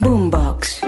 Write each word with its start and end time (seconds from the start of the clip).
Boombox. 0.00 0.80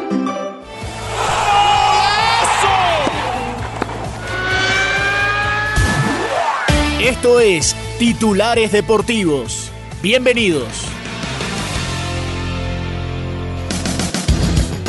Esto 6.99 7.40
es 7.40 7.76
Titulares 7.98 8.72
Deportivos. 8.72 9.70
Bienvenidos. 10.02 10.66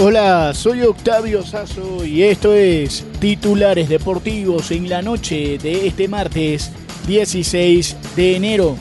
Hola, 0.02 0.54
soy 0.54 0.84
Octavio 0.84 1.44
Sazo 1.44 2.06
y 2.06 2.24
esto 2.24 2.54
es 2.54 3.06
Titulares 3.20 3.90
Deportivos 3.90 4.72
en 4.72 4.88
la 4.88 5.02
noche 5.02 5.58
de 5.58 5.86
este 5.86 6.08
martes 6.08 6.72
16 7.08 7.98
de 8.16 8.38
enero. 8.38 8.78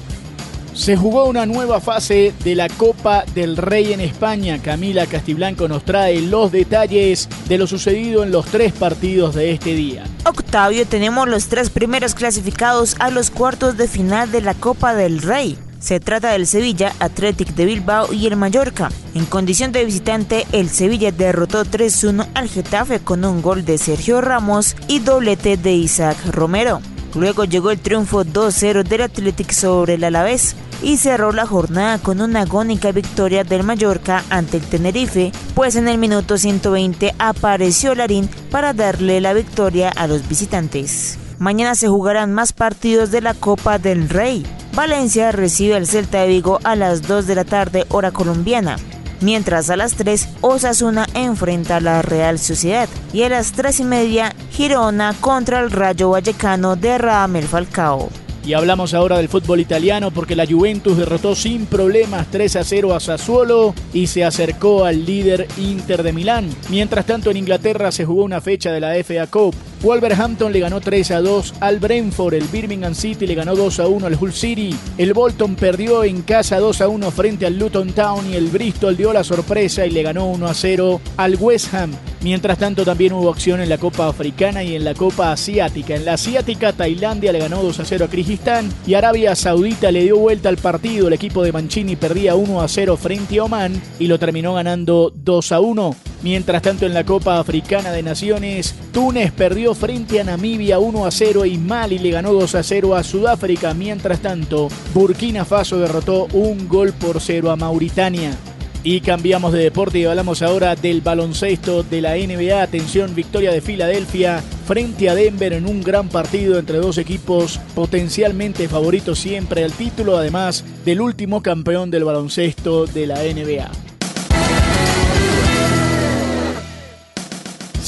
Se 0.82 0.96
jugó 0.96 1.26
una 1.26 1.46
nueva 1.46 1.80
fase 1.80 2.34
de 2.42 2.56
la 2.56 2.68
Copa 2.68 3.24
del 3.36 3.56
Rey 3.56 3.92
en 3.92 4.00
España. 4.00 4.60
Camila 4.60 5.06
Castiblanco 5.06 5.68
nos 5.68 5.84
trae 5.84 6.20
los 6.20 6.50
detalles 6.50 7.28
de 7.48 7.56
lo 7.56 7.68
sucedido 7.68 8.24
en 8.24 8.32
los 8.32 8.46
tres 8.46 8.72
partidos 8.72 9.36
de 9.36 9.52
este 9.52 9.74
día. 9.74 10.02
Octavio, 10.24 10.84
tenemos 10.84 11.28
los 11.28 11.46
tres 11.46 11.70
primeros 11.70 12.16
clasificados 12.16 12.96
a 12.98 13.12
los 13.12 13.30
cuartos 13.30 13.76
de 13.76 13.86
final 13.86 14.32
de 14.32 14.42
la 14.42 14.54
Copa 14.54 14.92
del 14.92 15.22
Rey. 15.22 15.56
Se 15.78 16.00
trata 16.00 16.32
del 16.32 16.48
Sevilla, 16.48 16.92
Athletic 16.98 17.54
de 17.54 17.64
Bilbao 17.64 18.12
y 18.12 18.26
el 18.26 18.34
Mallorca. 18.34 18.90
En 19.14 19.24
condición 19.24 19.70
de 19.70 19.84
visitante, 19.84 20.48
el 20.50 20.68
Sevilla 20.68 21.12
derrotó 21.12 21.64
3-1 21.64 22.26
al 22.34 22.48
Getafe 22.48 22.98
con 22.98 23.24
un 23.24 23.40
gol 23.40 23.64
de 23.64 23.78
Sergio 23.78 24.20
Ramos 24.20 24.74
y 24.88 24.98
doblete 24.98 25.56
de 25.56 25.74
Isaac 25.74 26.16
Romero. 26.32 26.80
Luego 27.14 27.44
llegó 27.44 27.70
el 27.70 27.78
triunfo 27.78 28.24
2-0 28.24 28.82
del 28.82 29.02
Athletic 29.02 29.52
sobre 29.52 29.94
el 29.94 30.02
Alavés 30.02 30.56
y 30.82 30.96
cerró 30.96 31.32
la 31.32 31.46
jornada 31.46 31.98
con 31.98 32.20
una 32.20 32.42
agónica 32.42 32.92
victoria 32.92 33.44
del 33.44 33.62
Mallorca 33.62 34.24
ante 34.30 34.58
el 34.58 34.64
Tenerife, 34.64 35.32
pues 35.54 35.76
en 35.76 35.88
el 35.88 35.98
minuto 35.98 36.36
120 36.36 37.14
apareció 37.18 37.94
Larín 37.94 38.28
para 38.50 38.72
darle 38.72 39.20
la 39.20 39.32
victoria 39.32 39.88
a 39.90 40.06
los 40.06 40.28
visitantes. 40.28 41.18
Mañana 41.38 41.74
se 41.74 41.88
jugarán 41.88 42.32
más 42.32 42.52
partidos 42.52 43.10
de 43.10 43.20
la 43.20 43.34
Copa 43.34 43.78
del 43.78 44.08
Rey. 44.08 44.44
Valencia 44.74 45.32
recibe 45.32 45.74
al 45.74 45.86
Celta 45.86 46.22
de 46.22 46.28
Vigo 46.28 46.58
a 46.64 46.76
las 46.76 47.02
2 47.02 47.26
de 47.26 47.34
la 47.34 47.44
tarde 47.44 47.86
hora 47.88 48.10
colombiana 48.10 48.76
mientras 49.22 49.70
a 49.70 49.76
las 49.76 49.94
3 49.94 50.28
Osasuna 50.40 51.06
enfrenta 51.14 51.76
a 51.76 51.80
la 51.80 52.02
Real 52.02 52.38
Sociedad 52.38 52.88
y 53.12 53.22
a 53.22 53.28
las 53.28 53.52
3 53.52 53.80
y 53.80 53.84
media 53.84 54.34
Girona 54.50 55.14
contra 55.20 55.60
el 55.60 55.70
Rayo 55.70 56.10
Vallecano 56.10 56.76
de 56.76 56.98
Ramel 56.98 57.46
Falcao. 57.46 58.10
Y 58.44 58.54
hablamos 58.54 58.92
ahora 58.92 59.18
del 59.18 59.28
fútbol 59.28 59.60
italiano 59.60 60.10
porque 60.10 60.34
la 60.34 60.46
Juventus 60.46 60.96
derrotó 60.96 61.36
sin 61.36 61.66
problemas 61.66 62.26
3 62.30 62.56
a 62.56 62.64
0 62.64 62.94
a 62.94 63.00
Sassuolo 63.00 63.72
y 63.92 64.08
se 64.08 64.24
acercó 64.24 64.84
al 64.84 65.04
líder 65.04 65.46
Inter 65.58 66.02
de 66.02 66.12
Milán. 66.12 66.48
Mientras 66.68 67.06
tanto 67.06 67.30
en 67.30 67.36
Inglaterra 67.36 67.92
se 67.92 68.04
jugó 68.04 68.24
una 68.24 68.40
fecha 68.40 68.72
de 68.72 68.80
la 68.80 68.94
FA 69.04 69.28
Cup. 69.28 69.54
Wolverhampton 69.82 70.52
le 70.52 70.60
ganó 70.60 70.80
3 70.80 71.10
a 71.10 71.20
2 71.20 71.54
al 71.58 71.80
Brentford, 71.80 72.34
el 72.34 72.44
Birmingham 72.44 72.94
City 72.94 73.26
le 73.26 73.34
ganó 73.34 73.56
2 73.56 73.80
a 73.80 73.88
1 73.88 74.06
al 74.06 74.16
Hull 74.20 74.32
City, 74.32 74.74
el 74.96 75.12
Bolton 75.12 75.56
perdió 75.56 76.04
en 76.04 76.22
casa 76.22 76.60
2 76.60 76.80
a 76.82 76.88
1 76.88 77.10
frente 77.10 77.46
al 77.46 77.58
Luton 77.58 77.92
Town 77.92 78.30
y 78.30 78.36
el 78.36 78.46
Bristol 78.46 78.96
dio 78.96 79.12
la 79.12 79.24
sorpresa 79.24 79.84
y 79.84 79.90
le 79.90 80.04
ganó 80.04 80.26
1 80.26 80.46
a 80.46 80.54
0 80.54 81.00
al 81.16 81.36
West 81.36 81.74
Ham. 81.74 81.90
Mientras 82.22 82.58
tanto 82.58 82.84
también 82.84 83.12
hubo 83.12 83.30
acción 83.30 83.60
en 83.60 83.68
la 83.68 83.78
Copa 83.78 84.06
Africana 84.06 84.62
y 84.62 84.76
en 84.76 84.84
la 84.84 84.94
Copa 84.94 85.32
Asiática. 85.32 85.96
En 85.96 86.04
la 86.04 86.12
Asiática 86.12 86.72
Tailandia 86.72 87.32
le 87.32 87.40
ganó 87.40 87.60
2 87.64 87.80
a 87.80 87.84
0 87.84 88.04
a 88.04 88.08
Kirguistán 88.08 88.72
y 88.86 88.94
Arabia 88.94 89.34
Saudita 89.34 89.90
le 89.90 90.04
dio 90.04 90.16
vuelta 90.18 90.48
al 90.48 90.56
partido. 90.56 91.08
El 91.08 91.14
equipo 91.14 91.42
de 91.42 91.50
Mancini 91.50 91.96
perdía 91.96 92.36
1 92.36 92.62
a 92.62 92.68
0 92.68 92.96
frente 92.96 93.40
a 93.40 93.44
Oman 93.44 93.82
y 93.98 94.06
lo 94.06 94.20
terminó 94.20 94.54
ganando 94.54 95.12
2 95.16 95.50
a 95.50 95.58
1. 95.58 95.96
Mientras 96.22 96.62
tanto 96.62 96.86
en 96.86 96.94
la 96.94 97.04
Copa 97.04 97.40
Africana 97.40 97.90
de 97.90 98.02
Naciones, 98.02 98.76
Túnez 98.92 99.32
perdió 99.32 99.74
frente 99.74 100.20
a 100.20 100.24
Namibia 100.24 100.78
1 100.78 101.04
a 101.04 101.10
0 101.10 101.44
y 101.46 101.58
Mali 101.58 101.98
le 101.98 102.12
ganó 102.12 102.32
2 102.32 102.54
a 102.54 102.62
0 102.62 102.94
a 102.94 103.02
Sudáfrica. 103.02 103.74
Mientras 103.74 104.20
tanto, 104.20 104.68
Burkina 104.94 105.44
Faso 105.44 105.78
derrotó 105.78 106.28
un 106.32 106.68
gol 106.68 106.92
por 106.92 107.20
0 107.20 107.50
a 107.50 107.56
Mauritania. 107.56 108.36
Y 108.84 109.00
cambiamos 109.00 109.52
de 109.52 109.62
deporte 109.62 109.98
y 109.98 110.04
hablamos 110.04 110.42
ahora 110.42 110.74
del 110.76 111.00
baloncesto 111.00 111.82
de 111.82 112.00
la 112.00 112.16
NBA. 112.16 112.62
Atención, 112.62 113.14
victoria 113.14 113.52
de 113.52 113.60
Filadelfia 113.60 114.42
frente 114.66 115.08
a 115.08 115.14
Denver 115.14 115.52
en 115.52 115.66
un 115.66 115.82
gran 115.82 116.08
partido 116.08 116.58
entre 116.58 116.78
dos 116.78 116.98
equipos 116.98 117.60
potencialmente 117.74 118.68
favoritos 118.68 119.18
siempre 119.18 119.64
al 119.64 119.72
título, 119.72 120.16
además 120.16 120.64
del 120.84 121.00
último 121.00 121.42
campeón 121.42 121.90
del 121.90 122.04
baloncesto 122.04 122.86
de 122.86 123.06
la 123.06 123.22
NBA. 123.22 123.91